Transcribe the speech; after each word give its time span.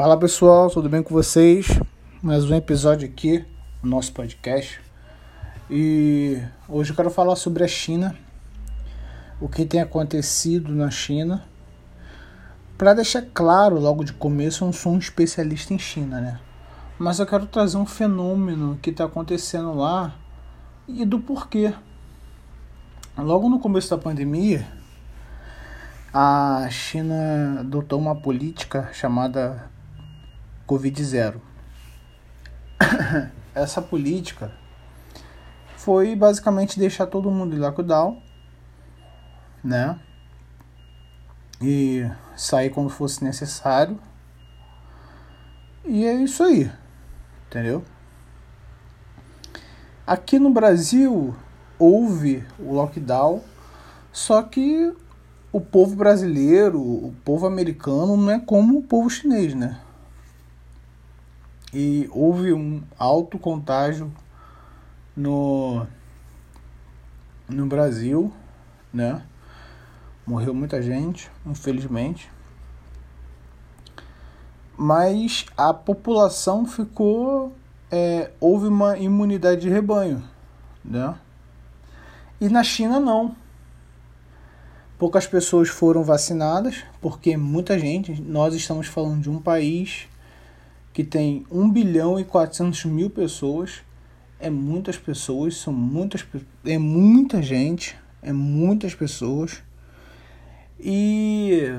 Fala 0.00 0.18
pessoal, 0.18 0.70
tudo 0.70 0.88
bem 0.88 1.02
com 1.02 1.12
vocês? 1.12 1.78
Mais 2.22 2.50
um 2.50 2.54
episódio 2.54 3.06
aqui 3.06 3.44
no 3.82 3.90
nosso 3.90 4.14
podcast. 4.14 4.80
E 5.68 6.40
hoje 6.66 6.92
eu 6.92 6.96
quero 6.96 7.10
falar 7.10 7.36
sobre 7.36 7.62
a 7.62 7.68
China, 7.68 8.16
o 9.38 9.46
que 9.46 9.66
tem 9.66 9.78
acontecido 9.78 10.74
na 10.74 10.90
China. 10.90 11.44
Para 12.78 12.94
deixar 12.94 13.20
claro 13.34 13.78
logo 13.78 14.02
de 14.02 14.14
começo, 14.14 14.64
eu 14.64 14.68
não 14.68 14.72
sou 14.72 14.94
um 14.94 14.98
especialista 14.98 15.74
em 15.74 15.78
China, 15.78 16.18
né? 16.18 16.40
Mas 16.98 17.18
eu 17.18 17.26
quero 17.26 17.44
trazer 17.44 17.76
um 17.76 17.84
fenômeno 17.84 18.78
que 18.80 18.88
está 18.88 19.04
acontecendo 19.04 19.74
lá 19.74 20.14
e 20.88 21.04
do 21.04 21.20
porquê. 21.20 21.74
Logo 23.18 23.50
no 23.50 23.60
começo 23.60 23.90
da 23.90 23.98
pandemia, 23.98 24.66
a 26.10 26.66
China 26.70 27.60
adotou 27.60 27.98
uma 27.98 28.16
política 28.16 28.88
chamada 28.94 29.68
Covid-0. 30.70 31.40
Essa 33.52 33.82
política 33.82 34.52
foi 35.76 36.14
basicamente 36.14 36.78
deixar 36.78 37.06
todo 37.06 37.28
mundo 37.28 37.56
em 37.56 37.58
lockdown, 37.58 38.22
né? 39.64 39.98
E 41.60 42.08
sair 42.36 42.70
quando 42.70 42.88
fosse 42.88 43.24
necessário. 43.24 43.98
E 45.84 46.06
é 46.06 46.14
isso 46.14 46.44
aí, 46.44 46.70
entendeu? 47.48 47.84
Aqui 50.06 50.38
no 50.38 50.50
Brasil 50.50 51.34
houve 51.80 52.46
o 52.60 52.74
lockdown, 52.74 53.42
só 54.12 54.40
que 54.42 54.94
o 55.52 55.60
povo 55.60 55.96
brasileiro, 55.96 56.80
o 56.80 57.12
povo 57.24 57.46
americano 57.46 58.16
não 58.16 58.30
é 58.30 58.38
como 58.38 58.78
o 58.78 58.82
povo 58.82 59.10
chinês, 59.10 59.52
né? 59.52 59.80
E 61.72 62.08
houve 62.12 62.52
um 62.52 62.82
alto 62.98 63.38
contágio 63.38 64.12
no, 65.16 65.86
no 67.48 67.66
Brasil, 67.66 68.32
né? 68.92 69.22
Morreu 70.26 70.54
muita 70.54 70.82
gente, 70.82 71.30
infelizmente. 71.46 72.30
Mas 74.76 75.46
a 75.56 75.72
população 75.72 76.66
ficou. 76.66 77.54
É, 77.92 78.30
houve 78.38 78.68
uma 78.68 78.96
imunidade 78.96 79.62
de 79.62 79.68
rebanho, 79.68 80.22
né? 80.84 81.16
E 82.40 82.48
na 82.48 82.62
China 82.62 83.00
não. 83.00 83.34
Poucas 84.96 85.26
pessoas 85.26 85.68
foram 85.68 86.04
vacinadas, 86.04 86.84
porque 87.00 87.36
muita 87.36 87.78
gente, 87.78 88.20
nós 88.20 88.54
estamos 88.54 88.86
falando 88.86 89.22
de 89.22 89.30
um 89.30 89.40
país 89.40 90.06
que 91.00 91.04
tem 91.04 91.46
1 91.50 91.70
bilhão 91.70 92.20
e 92.20 92.24
400 92.24 92.84
mil 92.84 93.08
pessoas. 93.08 93.80
É 94.38 94.50
muitas 94.50 94.98
pessoas, 94.98 95.56
são 95.56 95.72
muitas, 95.72 96.26
é 96.62 96.76
muita 96.76 97.40
gente, 97.40 97.96
é 98.20 98.34
muitas 98.34 98.94
pessoas. 98.94 99.62
E 100.78 101.74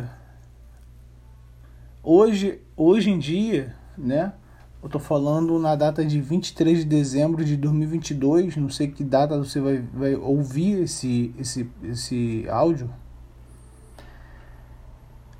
hoje, 2.01 2.61
hoje 2.75 3.11
em 3.11 3.19
dia, 3.19 3.75
né? 3.95 4.33
Eu 4.81 4.89
tô 4.89 4.97
falando 4.97 5.59
na 5.59 5.75
data 5.75 6.03
de 6.03 6.19
23 6.19 6.79
de 6.79 6.85
dezembro 6.85 7.45
de 7.45 7.55
2022, 7.55 8.57
não 8.57 8.69
sei 8.69 8.87
que 8.87 9.03
data 9.03 9.37
você 9.37 9.59
vai, 9.59 9.77
vai 9.93 10.15
ouvir 10.15 10.81
esse, 10.81 11.31
esse, 11.37 11.69
esse 11.83 12.47
áudio. 12.49 12.89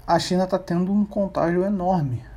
A 0.06 0.20
China 0.20 0.44
está 0.44 0.60
tendo 0.60 0.94
um 0.94 1.04
contágio 1.04 1.64
enorme 1.64 2.31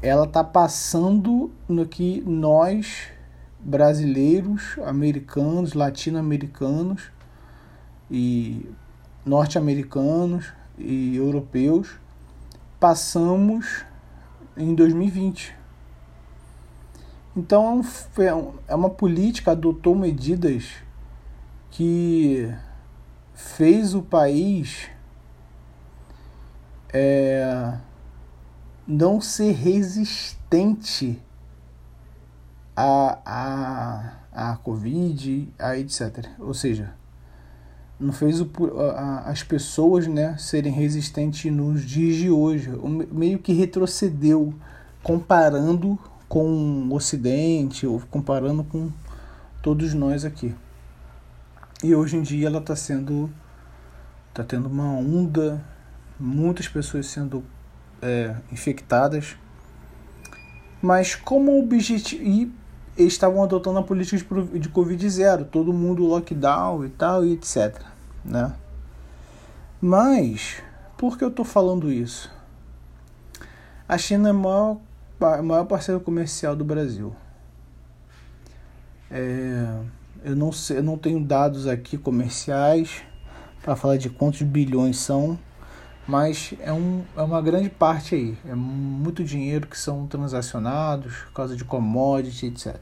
ela 0.00 0.24
está 0.24 0.44
passando 0.44 1.50
no 1.68 1.86
que 1.86 2.22
nós 2.22 3.08
brasileiros, 3.58 4.78
americanos, 4.84 5.74
latino-americanos 5.74 7.10
e 8.10 8.70
norte-americanos 9.24 10.52
e 10.78 11.16
europeus 11.16 11.98
passamos 12.78 13.84
em 14.56 14.74
2020. 14.74 15.56
Então 17.36 17.82
é, 18.18 18.72
é 18.72 18.74
uma 18.74 18.90
política 18.90 19.52
adotou 19.52 19.94
medidas 19.94 20.70
que 21.70 22.52
fez 23.34 23.94
o 23.94 24.02
país 24.02 24.88
é, 26.92 27.78
não 28.88 29.20
ser 29.20 29.52
resistente 29.52 31.20
a, 32.74 33.18
a, 34.32 34.52
a 34.52 34.56
Covid, 34.56 35.52
a 35.58 35.76
etc. 35.76 36.26
Ou 36.38 36.54
seja, 36.54 36.94
não 38.00 38.14
fez 38.14 38.40
o, 38.40 38.48
a, 38.96 39.28
as 39.28 39.42
pessoas 39.42 40.06
né, 40.06 40.38
serem 40.38 40.72
resistentes 40.72 41.52
nos 41.52 41.84
dias 41.84 42.16
de 42.16 42.30
hoje. 42.30 42.70
Meio 43.12 43.38
que 43.38 43.52
retrocedeu 43.52 44.54
comparando 45.02 45.98
com 46.26 46.88
o 46.88 46.94
Ocidente, 46.94 47.86
ou 47.86 48.00
comparando 48.10 48.64
com 48.64 48.90
todos 49.62 49.92
nós 49.92 50.24
aqui. 50.24 50.54
E 51.84 51.94
hoje 51.94 52.16
em 52.16 52.22
dia 52.22 52.46
ela 52.46 52.58
está 52.58 52.74
sendo. 52.74 53.30
está 54.30 54.42
tendo 54.42 54.66
uma 54.66 54.92
onda, 54.92 55.62
muitas 56.18 56.68
pessoas 56.68 57.06
sendo 57.06 57.44
é, 58.02 58.34
infectadas. 58.52 59.36
Mas 60.80 61.14
como 61.14 61.58
objetivo. 61.58 62.22
E 62.22 62.52
eles 62.96 63.12
estavam 63.12 63.42
adotando 63.44 63.78
a 63.78 63.82
política 63.82 64.16
de, 64.58 64.68
Covid 64.68 65.08
zero, 65.08 65.44
todo 65.44 65.72
mundo 65.72 66.04
lockdown 66.04 66.84
e 66.84 66.88
tal, 66.88 67.24
e 67.24 67.32
etc. 67.32 67.80
Né? 68.24 68.52
Mas, 69.80 70.60
por 70.96 71.16
que 71.16 71.22
eu 71.22 71.28
estou 71.28 71.44
falando 71.44 71.92
isso? 71.92 72.28
A 73.88 73.96
China 73.96 74.30
é 74.30 74.32
o 74.32 74.34
maior, 74.34 74.78
maior 75.42 75.64
parceiro 75.64 76.00
comercial 76.00 76.56
do 76.56 76.64
Brasil. 76.64 77.14
É, 79.10 79.78
eu, 80.24 80.34
não 80.34 80.50
sei, 80.50 80.78
eu 80.78 80.82
não 80.82 80.98
tenho 80.98 81.24
dados 81.24 81.68
aqui 81.68 81.96
comerciais 81.96 83.02
para 83.62 83.76
falar 83.76 83.96
de 83.96 84.10
quantos 84.10 84.42
bilhões 84.42 84.98
são, 84.98 85.38
mas 86.08 86.54
é, 86.60 86.72
um, 86.72 87.04
é 87.14 87.20
uma 87.20 87.42
grande 87.42 87.68
parte 87.68 88.14
aí. 88.14 88.38
É 88.46 88.54
muito 88.54 89.22
dinheiro 89.22 89.66
que 89.66 89.78
são 89.78 90.06
transacionados 90.06 91.14
por 91.14 91.32
causa 91.34 91.54
de 91.54 91.66
commodity, 91.66 92.46
etc. 92.46 92.76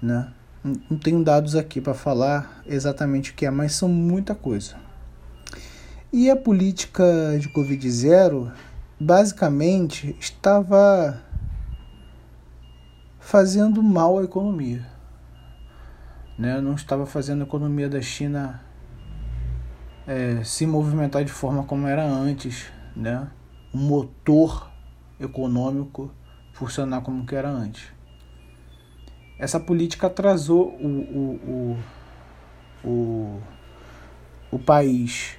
Né? 0.00 0.32
Não 0.64 0.96
tenho 0.96 1.22
dados 1.22 1.54
aqui 1.54 1.78
para 1.78 1.92
falar 1.92 2.62
exatamente 2.66 3.32
o 3.32 3.34
que 3.34 3.44
é, 3.44 3.50
mas 3.50 3.74
são 3.74 3.86
muita 3.86 4.34
coisa. 4.34 4.76
E 6.10 6.30
a 6.30 6.36
política 6.36 7.04
de 7.38 7.50
Covid 7.50 7.90
zero 7.90 8.50
basicamente 8.98 10.16
estava 10.18 11.20
fazendo 13.18 13.82
mal 13.82 14.18
à 14.18 14.24
economia. 14.24 14.86
Né? 16.38 16.62
Não 16.62 16.72
estava 16.72 17.04
fazendo 17.04 17.42
a 17.42 17.46
economia 17.46 17.90
da 17.90 18.00
China 18.00 18.58
é, 20.10 20.42
se 20.42 20.66
movimentar 20.66 21.24
de 21.24 21.30
forma 21.30 21.62
como 21.62 21.86
era 21.86 22.04
antes, 22.04 22.66
né? 22.96 23.28
Um 23.72 23.78
motor 23.78 24.68
econômico 25.20 26.10
funcionar 26.52 27.00
como 27.02 27.24
que 27.24 27.36
era 27.36 27.48
antes. 27.48 27.92
Essa 29.38 29.60
política 29.60 30.08
atrasou 30.08 30.74
o, 30.80 30.88
o, 30.88 31.78
o, 32.84 32.88
o, 32.88 33.40
o 34.50 34.58
país 34.58 35.38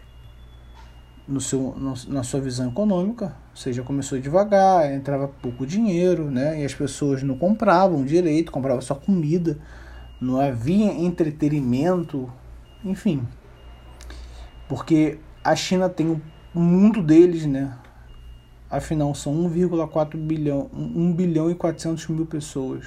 no 1.28 1.42
seu, 1.42 1.76
no, 1.78 1.94
na 2.08 2.24
sua 2.24 2.40
visão 2.40 2.70
econômica, 2.70 3.36
ou 3.50 3.58
seja, 3.58 3.84
começou 3.84 4.22
devagar, 4.22 4.90
entrava 4.94 5.28
pouco 5.28 5.68
dinheiro, 5.68 6.32
né? 6.32 6.62
E 6.62 6.66
as 6.66 6.74
pessoas 6.74 7.22
não 7.24 7.38
compravam 7.38 8.06
direito, 8.06 8.54
compravam 8.54 8.82
só 8.82 8.96
comida, 8.96 9.60
não 10.22 10.40
havia 10.40 10.94
entretenimento, 10.94 12.32
enfim, 12.86 13.28
porque 14.72 15.18
a 15.44 15.54
China 15.54 15.90
tem 15.90 16.08
o 16.08 16.22
mundo 16.58 17.04
deles, 17.04 17.46
né? 17.46 17.78
Afinal, 18.70 19.14
são 19.14 19.34
1,4 19.50 20.16
bilhão, 20.16 20.70
1 20.74 21.12
bilhão 21.12 21.52
e 21.52 21.56
400 21.56 22.08
mil 22.08 22.26
pessoas. 22.26 22.86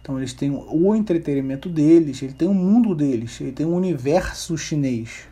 Então 0.00 0.16
eles 0.16 0.32
têm 0.32 0.50
o 0.50 0.94
entretenimento 0.94 1.68
deles, 1.68 2.22
ele 2.22 2.32
tem 2.32 2.48
o 2.48 2.54
mundo 2.54 2.94
deles, 2.94 3.38
ele 3.42 3.52
tem 3.52 3.66
o 3.66 3.74
universo 3.74 4.56
chinês. 4.56 5.28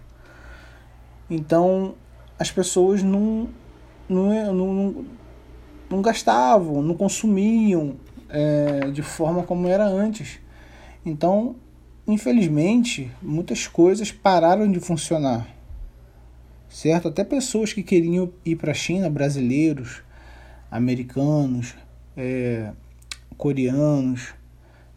Então 1.31 1.95
as 2.39 2.51
pessoas 2.51 3.03
não, 3.03 3.49
não, 4.07 4.53
não, 4.53 5.05
não 5.89 6.03
gastavam, 6.03 6.83
não 6.83 6.95
consumiam 6.95 7.97
é, 8.29 8.91
de 8.91 9.01
forma 9.01 9.45
como 9.45 9.67
era 9.67 9.87
antes. 9.87 10.41
Então 11.07 11.57
infelizmente, 12.09 13.11
muitas 13.21 13.67
coisas 13.67 14.11
pararam 14.11 14.71
de 14.73 14.81
funcionar. 14.81 15.47
certo? 16.71 17.09
Até 17.09 17.23
pessoas 17.23 17.73
que 17.73 17.83
queriam 17.83 18.33
ir 18.45 18.57
para 18.57 18.73
a 18.73 18.75
China, 18.75 19.11
brasileiros, 19.11 20.03
americanos, 20.71 21.75
é, 22.17 22.73
coreanos, 23.37 24.35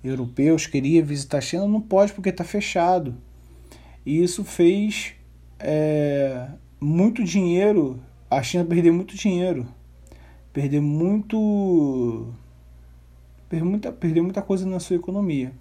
europeus, 0.03 0.65
queria 0.65 1.03
visitar 1.03 1.37
a 1.37 1.41
China, 1.41 1.67
não 1.67 1.81
pode 1.81 2.13
porque 2.13 2.29
está 2.29 2.43
fechado. 2.43 3.15
E 4.05 4.23
isso 4.23 4.43
fez 4.43 5.13
é, 5.59 6.47
muito 6.79 7.23
dinheiro, 7.23 8.01
a 8.29 8.41
China 8.41 8.65
perder 8.65 8.91
muito 8.91 9.15
dinheiro, 9.15 9.67
perder 10.51 10.81
muito, 10.81 12.33
perder 13.49 13.65
muita, 13.65 13.91
perder 13.91 14.21
muita 14.21 14.41
coisa 14.41 14.65
na 14.65 14.79
sua 14.79 14.95
economia. 14.95 15.53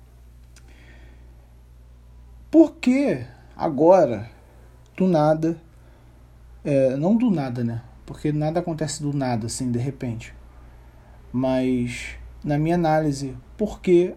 Que 2.80 3.26
agora, 3.54 4.30
do 4.96 5.06
nada, 5.06 5.60
é, 6.64 6.96
não 6.96 7.14
do 7.14 7.30
nada, 7.30 7.62
né? 7.62 7.82
Porque 8.06 8.32
nada 8.32 8.60
acontece 8.60 9.02
do 9.02 9.12
nada, 9.12 9.46
assim, 9.48 9.70
de 9.70 9.78
repente. 9.78 10.34
Mas, 11.30 12.16
na 12.42 12.58
minha 12.58 12.76
análise, 12.76 13.36
por 13.58 13.80
que 13.80 14.14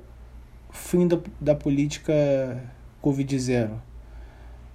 fim 0.72 1.08
da, 1.08 1.20
da 1.42 1.54
política 1.54 2.64
Covid-0? 3.04 3.72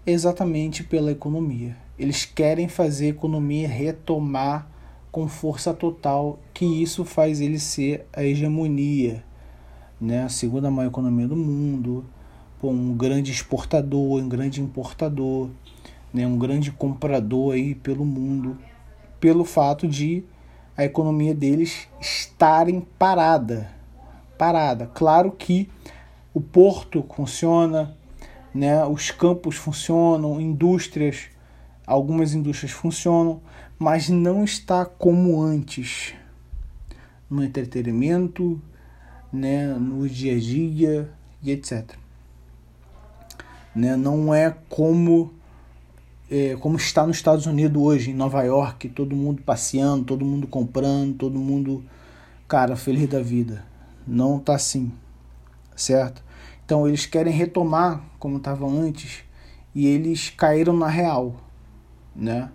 Exatamente 0.07 0.85
pela 0.85 1.11
economia. 1.11 1.75
Eles 1.99 2.27
querem 2.27 2.69
fazer 2.69 3.07
a 3.07 3.11
economia 3.11 3.69
retomar 3.69 4.69
com 5.11 5.27
força 5.27 5.73
total, 5.73 6.39
que 6.53 6.65
isso 6.65 7.07
faz 7.07 7.41
ele 7.41 7.59
ser 7.59 8.07
a 8.13 8.23
hegemonia, 8.23 9.25
né? 9.99 10.25
a 10.25 10.29
segunda 10.29 10.71
maior 10.71 10.91
economia 10.91 11.27
do 11.27 11.35
mundo, 11.35 12.05
um 12.63 12.95
grande 12.95 13.31
exportador, 13.31 14.21
um 14.21 14.29
grande 14.29 14.61
importador, 14.61 15.49
né? 16.13 16.27
um 16.27 16.39
grande 16.39 16.73
comprador 16.73 17.55
aí 17.55 17.75
pelo 17.75 18.05
mundo, 18.05 18.59
pelo 19.21 19.45
fato 19.45 19.87
de 19.87 20.25
a 20.77 20.85
economia 20.85 21.35
deles 21.35 21.89
estarem 22.01 22.81
parada, 22.99 23.71
parada. 24.37 24.87
Claro 24.95 25.33
que 25.33 25.69
o 26.33 26.41
porto 26.41 27.05
funciona, 27.15 27.97
né? 28.55 28.85
Os 28.87 29.11
campos 29.11 29.57
funcionam, 29.57 30.41
indústrias, 30.41 31.31
algumas 31.85 32.33
indústrias 32.33 32.71
funcionam, 32.71 33.41
mas 33.77 34.09
não 34.09 34.45
está 34.45 34.85
como 34.85 35.43
antes 35.43 36.15
no 37.29 37.43
entretenimento, 37.43 38.61
né, 39.33 39.67
no 39.67 40.09
dia 40.09 40.37
a 40.37 40.39
dia 40.39 41.11
e 41.43 41.51
etc. 41.51 41.97
Né, 43.75 43.97
não 43.97 44.35
é 44.35 44.55
como 44.69 45.33
é, 46.31 46.57
como 46.57 46.77
está 46.77 47.07
nos 47.07 47.17
Estados 47.17 47.47
Unidos 47.47 47.83
hoje, 47.83 48.11
em 48.11 48.15
Nova 48.15 48.43
York, 48.43 48.89
todo 48.91 49.17
mundo 49.17 49.43
passeando, 49.43 50.05
todo 50.05 50.25
mundo 50.25 50.47
comprando, 50.47 51.15
todo 51.15 51.39
mundo, 51.39 51.83
cara, 52.47 52.77
feliz 52.77 53.09
da 53.09 53.21
vida. 53.21 53.65
Não 54.07 54.39
tá 54.39 54.55
assim, 54.55 54.93
certo? 55.75 56.23
Então 56.65 56.87
eles 56.87 57.07
querem 57.07 57.33
retomar 57.33 58.03
como 58.19 58.37
estava 58.37 58.67
antes 58.67 59.23
e 59.75 59.87
eles 59.87 60.31
caíram 60.31 60.77
na 60.77 60.89
real, 60.89 61.37
né? 62.15 62.51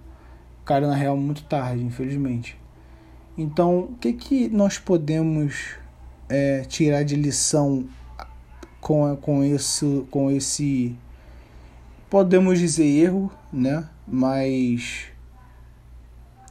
Caíram 0.66 0.89
na 0.89 0.95
real 0.95 1.18
muito 1.18 1.44
tarde, 1.44 1.83
infelizmente. 1.83 2.57
Então, 3.36 3.80
o 3.80 3.95
que, 4.00 4.13
que 4.13 4.48
nós 4.50 4.77
podemos 4.77 5.75
é, 6.30 6.62
tirar 6.62 7.04
de 7.04 7.16
lição 7.16 7.86
com, 8.83 9.15
com, 9.15 9.44
esse, 9.44 10.06
com 10.12 10.30
esse 10.30 10.94
podemos 12.09 12.59
dizer 12.59 12.85
erro, 12.85 13.31
né? 13.51 13.88
Mas 14.06 15.06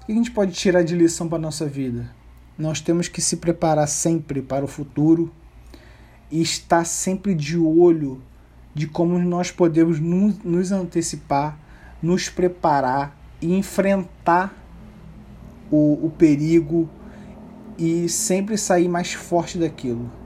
o 0.00 0.06
que 0.06 0.12
a 0.12 0.14
gente 0.14 0.30
pode 0.30 0.52
tirar 0.52 0.82
de 0.82 0.96
lição 0.96 1.28
para 1.28 1.38
nossa 1.38 1.66
vida? 1.66 2.10
Nós 2.58 2.80
temos 2.80 3.06
que 3.06 3.20
se 3.20 3.36
preparar 3.36 3.86
sempre 3.86 4.40
para 4.40 4.64
o 4.64 4.68
futuro 4.68 5.30
e 6.30 6.40
estar 6.40 6.86
sempre 6.86 7.34
de 7.34 7.58
olho 7.58 8.22
de 8.74 8.86
como 8.86 9.18
nós 9.18 9.50
podemos 9.50 10.00
nos 10.00 10.72
antecipar, 10.72 11.58
nos 12.02 12.30
preparar 12.30 13.14
e 13.42 13.54
enfrentar 13.54 14.56
o, 15.70 16.06
o 16.06 16.10
perigo 16.10 16.88
e 17.76 18.08
sempre 18.08 18.56
sair 18.56 18.88
mais 18.88 19.12
forte 19.12 19.58
daquilo. 19.58 20.21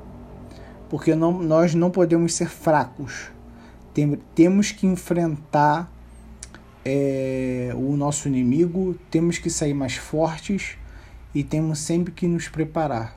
Porque 0.97 1.15
não, 1.15 1.43
nós 1.43 1.75
não 1.75 1.91
podemos 1.91 2.33
ser 2.33 2.49
fracos 2.49 3.29
tem, 3.93 4.19
temos 4.35 4.73
que 4.73 4.87
enfrentar 4.87 5.93
é, 6.83 7.71
o 7.75 7.99
nosso 7.99 8.29
inimigo, 8.29 8.99
temos 9.11 9.37
que 9.37 9.51
sair 9.51 9.75
mais 9.75 9.97
fortes 9.97 10.79
e 11.35 11.45
temos 11.45 11.81
sempre 11.81 12.15
que 12.15 12.27
nos 12.27 12.49
preparar, 12.49 13.15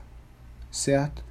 certo? 0.69 1.23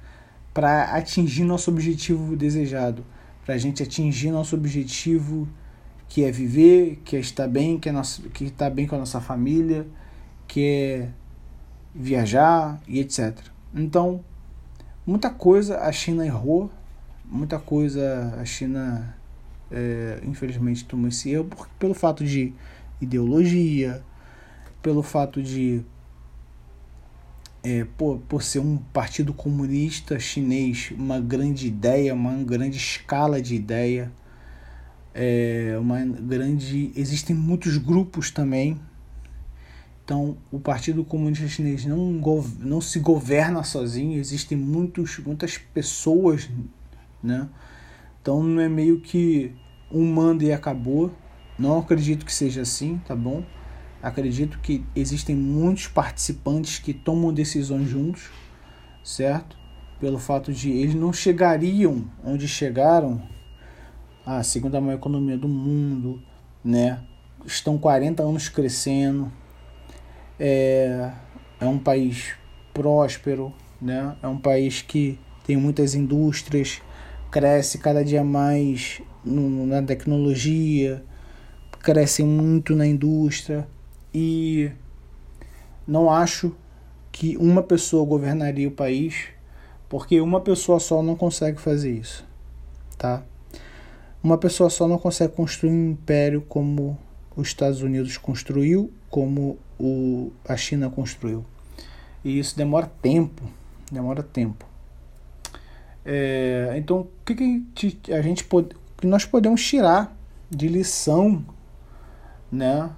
Para 0.51 0.95
atingir 0.95 1.43
nosso 1.43 1.69
objetivo 1.69 2.35
desejado, 2.35 3.05
para 3.45 3.53
a 3.53 3.57
gente 3.59 3.83
atingir 3.83 4.31
nosso 4.31 4.55
objetivo 4.55 5.47
que 6.07 6.23
é 6.23 6.31
viver, 6.31 6.99
que 7.05 7.15
é 7.15 7.19
estar 7.19 7.47
bem, 7.47 7.77
que 7.77 7.89
é 7.89 7.91
nosso, 7.91 8.23
que 8.23 8.45
está 8.45 8.71
bem 8.71 8.87
com 8.87 8.95
a 8.95 8.97
nossa 8.97 9.21
família, 9.21 9.85
que 10.47 10.65
é 10.65 11.09
viajar 11.93 12.81
e 12.87 12.99
etc. 12.99 13.37
Então, 13.71 14.23
muita 15.09 15.31
coisa 15.31 15.79
a 15.79 15.91
China 15.91 16.23
errou, 16.23 16.69
muita 17.25 17.57
coisa 17.57 18.35
a 18.39 18.45
China 18.45 19.15
é, 19.71 20.21
infelizmente 20.23 20.85
tomou 20.85 21.07
esse 21.07 21.31
erro 21.31 21.45
por, 21.45 21.67
pelo 21.79 21.95
fato 21.95 22.23
de 22.23 22.53
ideologia, 23.01 24.03
pelo 24.83 25.01
fato 25.01 25.41
de 25.41 25.83
é, 27.63 27.85
por, 27.97 28.19
por 28.29 28.43
ser 28.43 28.59
um 28.59 28.77
partido 28.77 29.33
comunista 29.33 30.19
chinês, 30.19 30.93
uma 30.95 31.19
grande 31.19 31.67
ideia, 31.67 32.13
uma 32.13 32.35
grande 32.43 32.77
escala 32.77 33.41
de 33.41 33.55
ideia, 33.55 34.11
é, 35.13 35.75
uma 35.79 36.05
grande. 36.05 36.91
Existem 36.95 37.35
muitos 37.35 37.77
grupos 37.77 38.29
também. 38.29 38.79
Então, 40.09 40.37
o 40.51 40.59
Partido 40.59 41.05
Comunista 41.05 41.47
Chinês 41.47 41.85
não, 41.85 42.19
não 42.57 42.81
se 42.81 42.97
governa 42.97 43.61
sozinho, 43.61 44.19
existem 44.19 44.57
muitos, 44.57 45.19
muitas 45.19 45.55
pessoas, 45.59 46.49
né? 47.21 47.47
Então 48.19 48.41
não 48.41 48.59
é 48.59 48.67
meio 48.67 49.01
que 49.01 49.53
um 49.91 50.11
manda 50.11 50.43
e 50.43 50.51
acabou. 50.51 51.11
Não 51.59 51.77
acredito 51.77 52.25
que 52.25 52.33
seja 52.33 52.63
assim, 52.63 52.99
tá 53.05 53.15
bom? 53.15 53.43
Acredito 54.01 54.57
que 54.57 54.83
existem 54.95 55.35
muitos 55.35 55.85
participantes 55.85 56.79
que 56.79 56.91
tomam 56.91 57.31
decisões 57.31 57.87
juntos, 57.87 58.31
certo? 59.03 59.55
Pelo 59.99 60.17
fato 60.17 60.51
de 60.51 60.71
eles 60.71 60.95
não 60.95 61.13
chegariam 61.13 62.03
onde 62.25 62.47
chegaram, 62.47 63.21
a 64.25 64.41
segunda 64.41 64.81
maior 64.81 64.97
economia 64.97 65.37
do 65.37 65.47
mundo, 65.47 66.19
né? 66.63 66.99
Estão 67.45 67.77
40 67.77 68.23
anos 68.23 68.49
crescendo. 68.49 69.31
É, 70.39 71.11
é 71.59 71.65
um 71.65 71.77
país 71.77 72.33
próspero, 72.73 73.53
né? 73.81 74.15
É 74.21 74.27
um 74.27 74.37
país 74.37 74.81
que 74.81 75.19
tem 75.45 75.57
muitas 75.57 75.95
indústrias, 75.95 76.81
cresce 77.31 77.77
cada 77.77 78.03
dia 78.03 78.23
mais 78.23 79.01
no, 79.23 79.65
na 79.65 79.81
tecnologia, 79.81 81.03
cresce 81.81 82.23
muito 82.23 82.75
na 82.75 82.85
indústria 82.85 83.67
e 84.13 84.71
não 85.87 86.09
acho 86.09 86.55
que 87.11 87.35
uma 87.37 87.63
pessoa 87.63 88.05
governaria 88.05 88.67
o 88.67 88.71
país, 88.71 89.27
porque 89.87 90.21
uma 90.21 90.39
pessoa 90.39 90.79
só 90.79 91.01
não 91.01 91.15
consegue 91.15 91.59
fazer 91.59 91.91
isso, 91.91 92.25
tá? 92.97 93.23
Uma 94.21 94.37
pessoa 94.37 94.69
só 94.69 94.87
não 94.87 94.97
consegue 94.97 95.33
construir 95.33 95.71
um 95.71 95.91
império 95.91 96.41
como 96.47 96.97
os 97.35 97.47
Estados 97.47 97.81
Unidos 97.81 98.17
construiu, 98.17 98.91
como 99.09 99.57
o, 99.79 100.31
a 100.47 100.57
China 100.57 100.89
construiu. 100.89 101.45
E 102.23 102.37
isso 102.37 102.57
demora 102.57 102.91
tempo, 103.01 103.43
demora 103.91 104.21
tempo. 104.21 104.65
É, 106.05 106.73
então, 106.75 107.01
o 107.01 107.07
que, 107.25 107.63
que 107.73 108.13
a 108.13 108.21
gente 108.21 108.43
pode, 108.43 108.69
que 108.97 109.07
nós 109.07 109.25
podemos 109.25 109.63
tirar 109.63 110.15
de 110.49 110.67
lição, 110.67 111.43
né? 112.51 112.89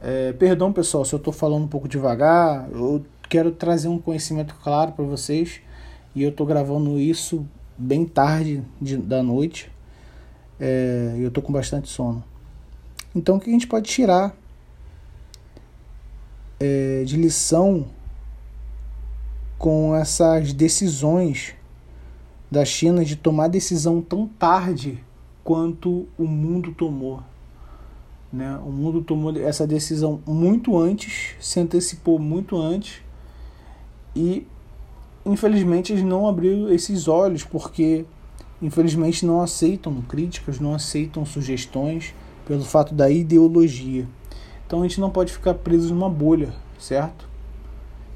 É, 0.00 0.32
perdão, 0.32 0.72
pessoal, 0.72 1.04
se 1.04 1.12
eu 1.12 1.18
estou 1.18 1.32
falando 1.32 1.64
um 1.64 1.68
pouco 1.68 1.86
devagar, 1.86 2.68
eu 2.70 3.04
quero 3.28 3.50
trazer 3.50 3.88
um 3.88 3.98
conhecimento 3.98 4.54
claro 4.62 4.92
para 4.92 5.04
vocês 5.04 5.60
e 6.14 6.22
eu 6.22 6.30
estou 6.30 6.46
gravando 6.46 6.98
isso 6.98 7.46
bem 7.76 8.04
tarde 8.06 8.62
de, 8.80 8.96
da 8.96 9.22
noite 9.22 9.70
é, 10.58 11.14
e 11.18 11.22
eu 11.22 11.28
estou 11.28 11.42
com 11.42 11.52
bastante 11.52 11.88
sono. 11.88 12.24
Então, 13.14 13.36
o 13.36 13.40
que 13.40 13.50
a 13.50 13.52
gente 13.52 13.66
pode 13.66 13.90
tirar 13.90 14.34
é, 16.60 17.02
de 17.04 17.16
lição 17.16 17.86
com 19.58 19.94
essas 19.96 20.52
decisões 20.52 21.54
da 22.50 22.64
China 22.64 23.04
de 23.04 23.16
tomar 23.16 23.48
decisão 23.48 24.02
tão 24.02 24.26
tarde 24.26 25.02
quanto 25.42 26.06
o 26.18 26.24
mundo 26.24 26.72
tomou. 26.72 27.22
Né? 28.32 28.58
O 28.64 28.70
mundo 28.70 29.02
tomou 29.02 29.36
essa 29.36 29.66
decisão 29.66 30.20
muito 30.26 30.78
antes, 30.78 31.34
se 31.40 31.58
antecipou 31.58 32.18
muito 32.18 32.56
antes 32.56 33.02
e 34.14 34.46
infelizmente 35.24 35.92
eles 35.92 36.04
não 36.04 36.28
abriram 36.28 36.72
esses 36.72 37.08
olhos 37.08 37.42
porque 37.42 38.04
infelizmente 38.60 39.24
não 39.24 39.40
aceitam 39.40 40.00
críticas, 40.02 40.60
não 40.60 40.74
aceitam 40.74 41.24
sugestões 41.24 42.14
pelo 42.46 42.64
fato 42.64 42.94
da 42.94 43.10
ideologia. 43.10 44.06
Então 44.70 44.82
a 44.82 44.82
gente 44.86 45.00
não 45.00 45.10
pode 45.10 45.32
ficar 45.32 45.54
preso 45.54 45.92
numa 45.92 46.08
bolha, 46.08 46.54
certo? 46.78 47.28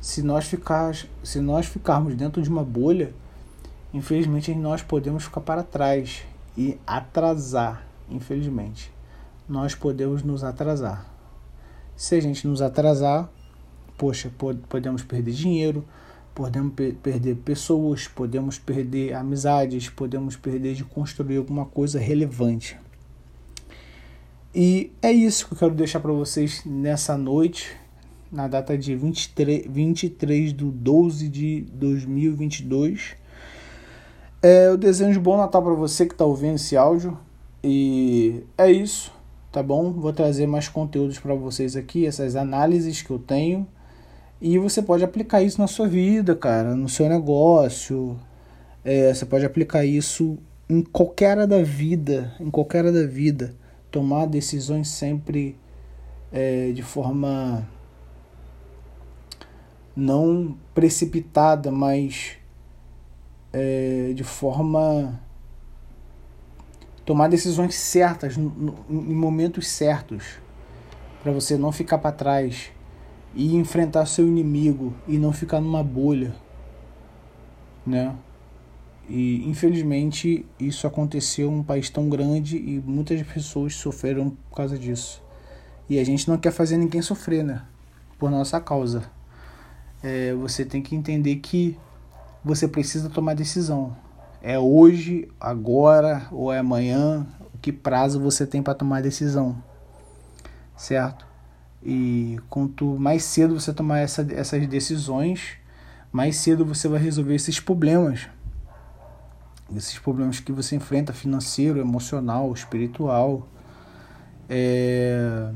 Se 0.01 0.23
nós, 0.23 0.45
ficar, 0.45 0.95
se 1.25 1.41
nós 1.41 1.67
ficarmos 1.67 2.15
dentro 2.15 2.41
de 2.41 2.49
uma 2.49 2.63
bolha, 2.63 3.13
infelizmente 3.93 4.55
nós 4.55 4.81
podemos 4.81 5.25
ficar 5.25 5.41
para 5.41 5.65
trás 5.65 6.23
e 6.57 6.79
atrasar, 6.87 7.85
infelizmente. 8.09 8.93
Nós 9.49 9.75
podemos 9.75 10.23
nos 10.23 10.45
atrasar. 10.45 11.13
Se 11.97 12.15
a 12.15 12.21
gente 12.21 12.47
nos 12.47 12.63
atrasar, 12.63 13.29
poxa, 13.99 14.31
podemos 14.69 15.03
perder 15.03 15.33
dinheiro, 15.33 15.85
podemos 16.37 16.73
perder 17.03 17.35
pessoas, 17.35 18.07
podemos 18.07 18.61
perder 18.61 19.13
amizades, 19.15 19.89
podemos 19.89 20.37
perder 20.37 20.77
de 20.77 20.85
construir 20.85 21.39
alguma 21.39 21.65
coisa 21.65 21.99
relevante. 21.99 22.79
E 24.55 24.93
é 25.03 25.11
isso 25.11 25.49
que 25.49 25.55
eu 25.55 25.59
quero 25.59 25.75
deixar 25.75 25.99
para 25.99 26.13
vocês 26.13 26.63
nessa 26.65 27.19
noite, 27.19 27.77
na 28.31 28.47
data 28.47 28.79
de 28.79 28.95
23, 28.95 29.67
23 29.69 30.55
de 30.55 30.65
12 30.65 31.29
de 31.29 31.63
2022. 31.73 33.17
É, 34.41 34.69
eu 34.69 34.77
desejo 34.77 35.19
um 35.19 35.23
bom 35.25 35.37
Natal 35.37 35.61
para 35.61 35.75
você 35.75 36.07
que 36.07 36.15
está 36.15 36.25
ouvindo 36.25 36.55
esse 36.55 36.77
áudio. 36.77 37.19
E 37.65 38.45
é 38.57 38.71
isso, 38.71 39.13
tá 39.51 39.61
bom? 39.61 39.91
Vou 39.91 40.13
trazer 40.13 40.47
mais 40.47 40.69
conteúdos 40.69 41.19
para 41.19 41.35
vocês 41.35 41.75
aqui, 41.75 42.07
essas 42.07 42.37
análises 42.37 43.03
que 43.03 43.11
eu 43.11 43.19
tenho. 43.19 43.67
E 44.41 44.57
você 44.57 44.81
pode 44.81 45.03
aplicar 45.03 45.43
isso 45.43 45.61
na 45.61 45.67
sua 45.67 45.89
vida, 45.89 46.37
cara, 46.37 46.77
no 46.77 46.89
seu 46.89 47.09
negócio. 47.09 48.17
É, 48.85 49.13
você 49.13 49.27
pode 49.27 49.45
aplicar 49.45 49.85
isso 49.85 50.39
em 50.69 50.81
qualquer 50.81 51.33
área 51.33 51.47
da 51.49 51.61
vida, 51.61 52.33
em 52.39 52.51
qualquer 52.51 52.87
área 52.87 52.93
da 52.93 53.05
vida 53.05 53.53
tomar 53.95 54.27
decisões 54.27 54.89
sempre 54.89 55.57
é, 56.33 56.73
de 56.73 56.83
forma 56.83 57.65
não 59.95 60.59
precipitada, 60.75 61.71
mas 61.71 62.37
é, 63.53 64.13
de 64.13 64.25
forma 64.25 65.21
tomar 67.05 67.29
decisões 67.29 67.77
certas 67.77 68.37
no, 68.37 68.51
no, 68.51 68.85
em 68.89 69.15
momentos 69.15 69.69
certos 69.69 70.41
para 71.23 71.31
você 71.31 71.57
não 71.57 71.71
ficar 71.71 71.99
para 71.99 72.11
trás 72.11 72.73
e 73.33 73.55
enfrentar 73.55 74.07
seu 74.07 74.27
inimigo 74.27 74.93
e 75.07 75.19
não 75.19 75.33
ficar 75.33 75.61
numa 75.61 75.85
bolha, 75.85 76.35
né? 77.87 78.13
E 79.09 79.49
infelizmente 79.49 80.47
isso 80.59 80.87
aconteceu 80.87 81.51
em 81.51 81.57
um 81.57 81.63
país 81.63 81.91
tão 81.91 82.09
grande 82.09 82.57
e 82.57 82.83
muitas 82.85 83.21
pessoas 83.23 83.75
sofreram 83.75 84.31
por 84.31 84.57
causa 84.57 84.79
disso. 84.79 85.23
E 85.89 85.99
a 85.99 86.05
gente 86.05 86.29
não 86.29 86.39
quer 86.39 86.51
fazer 86.51 86.79
ninguém 86.79 87.03
sofrer, 87.03 87.45
né? 87.45 87.63
Por 88.19 88.31
nossa 88.31 88.61
causa. 88.61 89.11
É, 90.03 90.33
você 90.35 90.65
tem 90.65 90.81
que 90.81 90.97
entender 90.97 91.37
que 91.37 91.77
você 92.43 92.67
precisa 92.67 93.11
tomar 93.11 93.35
decisão. 93.35 93.95
É 94.43 94.59
hoje, 94.59 95.29
agora 95.39 96.27
ou 96.31 96.53
é 96.53 96.59
amanhã, 96.59 97.27
que 97.61 97.73
prazo 97.73 98.21
você 98.21 98.47
tem 98.47 98.63
para 98.63 98.75
tomar 98.75 99.03
decisão. 99.03 99.63
Certo? 100.77 101.27
E 101.83 102.39
quanto 102.49 102.99
mais 102.99 103.23
cedo 103.25 103.59
você 103.61 103.73
tomar 103.73 103.99
essa, 103.99 104.27
essas 104.33 104.67
decisões, 104.67 105.59
mais 106.11 106.37
cedo 106.37 106.65
você 106.65 106.89
vai 106.89 106.99
resolver 106.99 107.35
esses 107.35 107.61
problemas 107.61 108.29
esses 109.79 109.99
problemas 109.99 110.41
que 110.41 110.53
você 110.53 110.77
enfrenta 110.77 111.13
financeiro, 111.13 111.79
emocional, 111.79 112.53
espiritual, 112.53 113.47
é, 114.49 115.51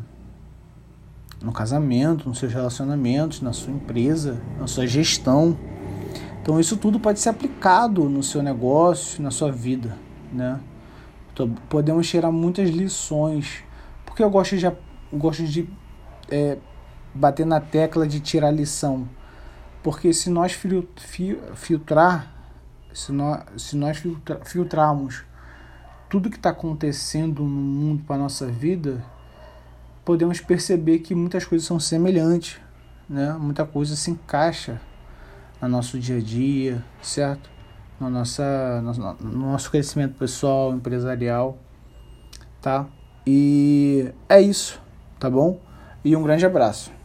no 1.43 1.53
casamento, 1.53 2.29
nos 2.29 2.39
seus 2.39 2.53
relacionamentos, 2.53 3.41
na 3.41 3.53
sua 3.53 3.73
empresa, 3.73 4.41
na 4.59 4.67
sua 4.67 4.87
gestão. 4.87 5.57
Então 6.43 6.59
isso 6.59 6.77
tudo 6.77 6.99
pode 6.99 7.21
ser 7.21 7.29
aplicado 7.29 8.09
no 8.09 8.23
seu 8.23 8.43
negócio, 8.43 9.23
na 9.23 9.31
sua 9.31 9.53
vida, 9.53 9.97
né? 10.33 10.61
Então, 11.39 11.55
podemos 11.69 12.09
tirar 12.09 12.33
muitas 12.33 12.69
lições. 12.69 13.63
Porque 14.05 14.25
eu 14.25 14.29
gosto 14.29 14.57
de, 14.57 14.67
eu 14.67 14.77
gosto 15.13 15.45
de 15.45 15.69
é, 16.29 16.59
bater 17.15 17.47
na 17.47 17.61
tecla 17.61 18.09
de 18.09 18.19
tirar 18.19 18.51
lição. 18.51 19.09
Porque 19.81 20.13
se 20.13 20.31
nós 20.31 20.59
filtrar 21.55 22.35
se 22.99 23.13
nós, 23.13 23.45
se 23.57 23.77
nós 23.77 23.97
filtra, 23.99 24.41
filtrarmos 24.45 25.23
tudo 26.11 26.29
que 26.29 26.37
está 26.37 26.51
acontecendo 26.51 27.45
no 27.45 27.49
mundo 27.49 28.03
para 28.03 28.17
a 28.17 28.19
nossa 28.19 28.47
vida, 28.47 29.05
podemos 30.05 30.41
perceber 30.41 30.99
que 30.99 31.15
muitas 31.15 31.45
coisas 31.45 31.65
são 31.65 31.79
semelhantes, 31.79 32.61
né? 33.09 33.37
Muita 33.39 33.65
coisa 33.65 33.95
se 33.95 34.11
encaixa 34.11 34.81
no 35.63 35.69
nosso 35.69 35.97
dia 35.97 36.17
a 36.17 36.21
dia, 36.21 36.85
certo? 37.01 37.49
No, 38.01 38.11
nossa, 38.11 38.83
no, 38.83 38.93
no 39.15 39.53
nosso 39.53 39.71
crescimento 39.71 40.19
pessoal, 40.19 40.75
empresarial, 40.75 41.57
tá? 42.61 42.85
E 43.25 44.13
é 44.29 44.41
isso, 44.41 44.83
tá 45.21 45.31
bom? 45.31 45.61
E 46.05 46.17
um 46.17 46.23
grande 46.25 46.45
abraço. 46.45 46.98